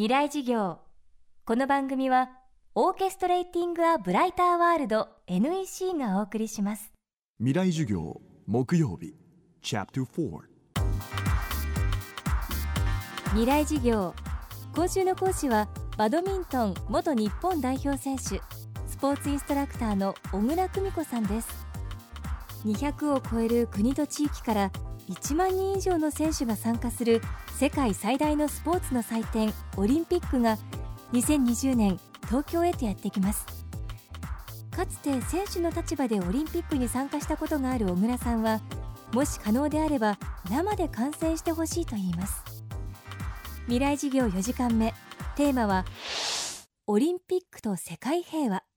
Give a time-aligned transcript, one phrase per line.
[0.00, 0.78] 未来事業。
[1.44, 2.30] この番組は
[2.74, 6.90] オーケストレーティング・ア・ブライター・ワールド NEC がお送りします。
[7.36, 9.14] 未来授業木曜日
[9.60, 10.38] チャプター
[13.32, 14.14] 未来事業。
[14.74, 15.68] 今週の講師は
[15.98, 18.40] バドミントン元日本代表選手
[18.88, 21.66] スポーツインストラクターの小倉久美子さんです。
[22.64, 24.72] 200を超える国と地域から
[25.10, 27.20] 1万人以上の選手が参加する
[27.58, 30.56] 世界最大のスポーツの祭典オリンピックが
[31.12, 33.44] 2020年東京へとやってきます。
[34.70, 38.60] かつて選手の立場でオリンピックに参加したことがある小倉さんは
[39.12, 40.16] もし可能であれば
[40.48, 42.44] 生で観戦してほしいと言います。
[43.64, 44.94] 未来事業4時間目。
[45.36, 45.84] テーマは
[46.86, 48.69] オリンピックと世界平和。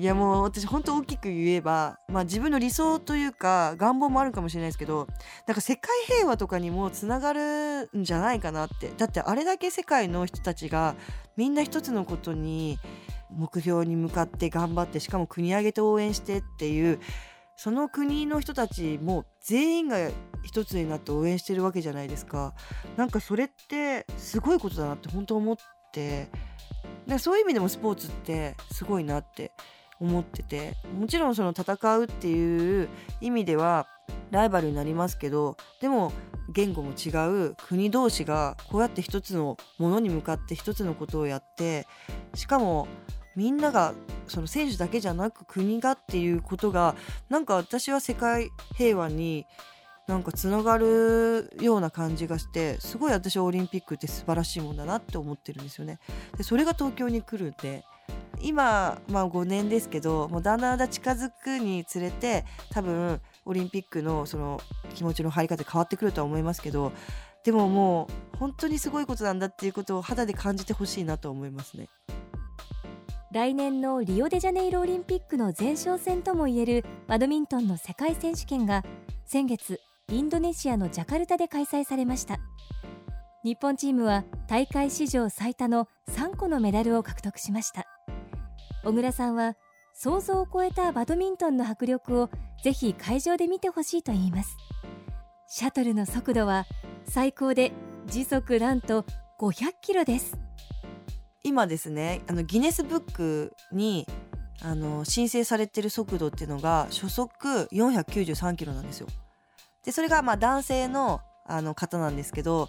[0.00, 5.06] いやもう私本当大きく言えば、まあ、自分の理想というか願望もあるかもしれないですけど
[5.46, 8.90] なんか世界平和とかにもつながるんじゃないかなって。
[8.96, 10.94] だってあれだけ世界の人たちが
[11.36, 12.78] みんな一つのことに
[13.30, 16.98] 目標に向かって頑張ってしかも国挙げて応援してっていう
[17.56, 19.98] その国の人たちも全員が
[20.42, 22.54] 一つになって応援してるわけじゃないですか。
[22.96, 25.56] なんかそれってすごいことだなって本当思っ
[25.92, 26.30] て
[27.18, 29.52] そういう意味でもスポーツってすごいなって
[30.00, 32.88] 思っててもちろんその戦うっていう
[33.20, 33.86] 意味では
[34.30, 36.12] ライバルになりますけどでも
[36.48, 37.10] 言語も違
[37.48, 41.86] う国同士がこうやって一つのものに向かって一つのことをやって
[42.34, 42.88] しかも
[43.36, 43.94] みんなが
[44.26, 46.96] その選手だけじゃなく国がっていうことが
[47.28, 49.46] なんか私は世界平和に
[50.06, 56.00] なんかつながるような感じがしてすごい私はオリンピックって素晴らしいもんだなって思ってるんですよね。
[56.36, 57.84] でそれが東京に来るんで
[58.42, 64.60] 今、まあ、5年ですけどもうだんだんだん近づくにつれて多分オリンピックのその
[64.94, 66.92] 気持ちの入り方変わってくるとは思いますけど
[67.44, 71.88] でももう本当にすごいことなんだっていうことを肌で感じてほしいなと思いますね。
[73.32, 78.82] 来年のリオデジャネイロオリンピックの前哨戦ともいえるバドミントンの世界選手権が
[79.24, 79.78] 先月
[80.10, 82.40] インドネシアのジャカルタで開催されました
[83.44, 87.86] 日本チームは大会史上最多の3個のメダルを獲得しました
[88.84, 89.56] 小倉さんは
[89.94, 92.30] 想像を超えたバドミントンの迫力を
[92.62, 94.56] ぜひ会場で見てほしいと言います
[95.48, 96.66] シャトルの速度は
[97.04, 97.72] 最高で
[98.06, 99.04] 時速なんと
[99.40, 100.38] 500キロです
[101.42, 104.06] 今ですねあのギネスブックに
[104.62, 109.06] あの申請されてる速度っていうのが初速493キロなんですよ。
[109.84, 112.68] でそれがまあ男性のあの方なんですけど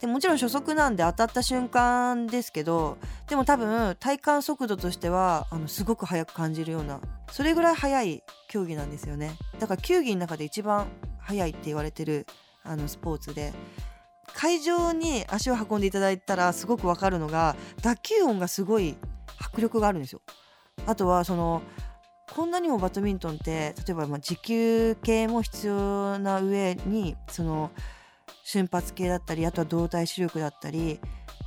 [0.00, 2.96] でもちろん初速なんで当たった瞬間ですけど
[3.28, 7.00] でも多分体感速度としてはあのすごく速く感じるような
[7.30, 10.86] それぐらい速い競技なんですよねだから球技の中で一番
[11.18, 12.26] 速いって言われてる
[12.64, 13.52] あのスポーツで
[14.34, 18.96] 会場に足を運んでいただいたらすごくわかるのが打球音がすごい
[19.38, 20.20] 迫力があるんですよ。
[20.86, 21.62] あとはその
[22.30, 27.70] こんなにもバドミントンって例えばま持久系も必要な上にその
[28.50, 31.00] 瞬発系だったりあとは動体視力だったり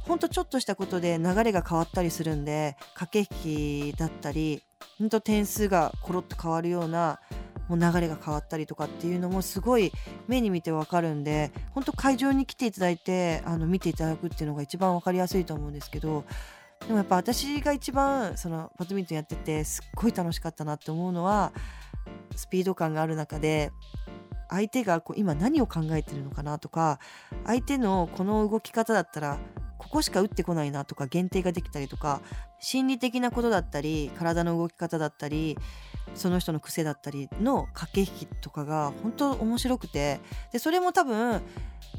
[0.04, 4.62] ほんとちょっとしたことで流れが変わったりするんで駆け引きだったり
[4.98, 7.20] ほんと点数がコロッと変わるような
[7.68, 9.92] もう流れが変わったりとかっていうのもすごい
[10.28, 16.26] 目に見てわかるんで本当会場に来ていただいてあの見ていただくっていうのが一番分かりやすいと思うんですけど
[16.88, 21.54] でもやっぱ私が一番そのバドミントンやっててすっごい楽しかったなって思うのは
[22.36, 23.72] スピード感がある中で
[24.50, 27.00] 相手がこう今何を考えてるのかなとか
[27.46, 29.38] 相手のこの動き方だったら
[29.78, 32.22] ここしか打ってこないなとか限定ができたりとか
[32.60, 35.58] 心理的なことだったり体の動き方だったり
[36.16, 40.20] その人の癖だったりの駆け引きとかが本当面白くて
[40.52, 41.42] でそれも多分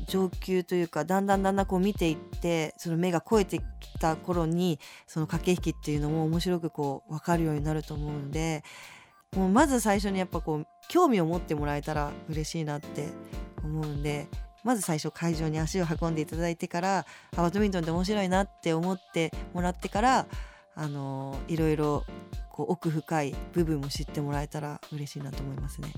[0.06, 8.64] 上級というかだんだんだんだんこう見ていってその目が肥えてきた頃にその駆け引きっていうのも面白くこう分かるようになると思うんで
[9.36, 13.08] もうまず最初にやっぱこう興味を持ってもらえたら嬉しいなって
[13.62, 14.28] 思うんで
[14.62, 20.26] まず最初会場に足を運んでいただいてからバドミントンって面白いなって思ってもらってから
[20.74, 22.04] あのいろいろ
[22.50, 25.92] こう奥深い部分も知ってもらえたら嬉しいなと思いますね。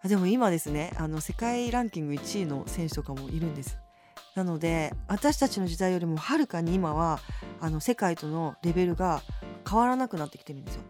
[0.00, 3.78] あでも今ですねあの世界ランキング1位の選手とかもいるんです。
[4.34, 7.20] なので私たちの時代よりもはるかに今は
[7.60, 9.22] あの世界とのレベルが
[9.68, 10.82] 変わらなくなってきてるんですよ。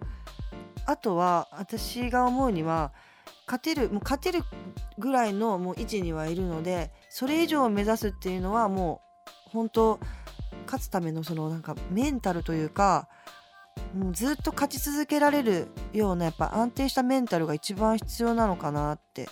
[0.89, 2.93] あとは私が思うには
[3.47, 4.43] 勝てるもう勝てる
[4.99, 9.03] ぐらいのもう位置にはいるのでそれ以上を目指すっていうのはも
[9.47, 10.01] う本当
[10.65, 13.07] 勝つためのそのなんかメンタルというか
[13.95, 19.29] もうずっと勝ち続けられるようなやっぱ安定したメンタルが一番必要なのかなって。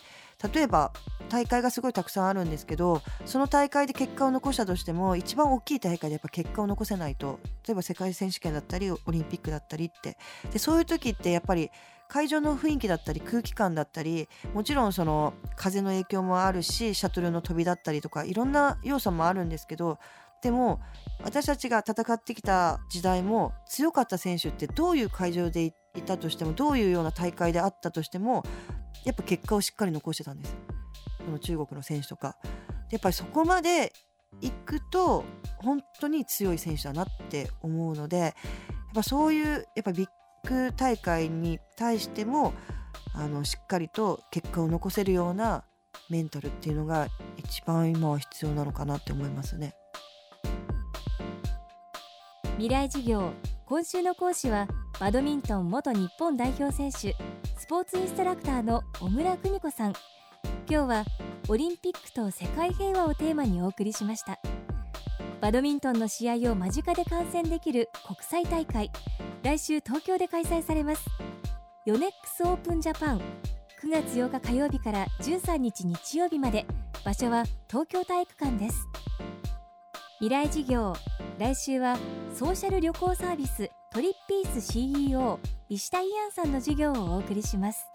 [0.53, 0.93] 例えば
[1.29, 10.17] 大会がすごいたくさんあるんですけどその大会で結果を残したとしても一番大きい大会でやっぱ結果を残せないと例えば世界選手権だったりオリンピックだったりって。
[10.53, 11.71] でそういう時ってやっぱり
[12.09, 19.99] 会場の雰囲気だったり空気感だったりもちろんその風の影響もあるしシャトルの飛びだったりとかいろんな要素もあるんですけど
[20.43, 20.81] でも
[21.25, 25.73] 私たちが戦ってきた時代も強かった選手ってどういう会場でい
[26.03, 28.45] たとしてもどういうような大会であったとしても
[29.05, 30.57] やっぱ結果をしっかり残してたんです。
[31.27, 32.37] この中国の選手とか。
[32.91, 33.93] やっぱりそこまで
[34.41, 35.25] 行くと
[35.59, 38.33] 本当に強い選手だなって思うのでやっ
[38.95, 40.09] ぱそういうやっぱビッ
[40.49, 42.55] グ大会に対しても
[43.15, 45.65] あのしっかりと結果を残せるような
[46.11, 49.75] メンタルっていうのが一番今は必要なのかなって思いますね。
[52.57, 53.33] 未来事業
[53.67, 54.69] 今週の講師は
[55.01, 57.17] バドミントン元日本代表選手
[57.59, 59.93] スポーツインストラクターの小倉久美子さん
[60.69, 61.05] 今日は
[61.49, 64.41] オリンピックと世界平和をテーマにお送りしました。
[65.41, 68.91] バドミントンの試合を間近で観戦できる国際大会。
[69.45, 71.07] 来週東京で開催されます。
[71.85, 73.19] ヨネックスオープンジャパン。
[73.81, 76.67] 9月8日火曜日から13日日曜日まで。
[77.05, 78.77] 場所は東京体育館です。
[80.19, 80.95] 未来事業。
[81.39, 81.97] 来週は
[82.35, 83.71] ソーシャル旅行サービス。
[83.93, 85.39] トリッピース CEO
[85.69, 87.87] 石田イアンさんの授業をお送りします。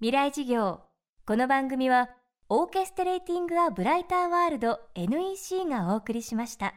[0.00, 0.80] 未来事業
[1.26, 2.08] この番組は
[2.48, 6.72] オーケストレーティング・ア・ブライター・ワールド NEC がお送りしました。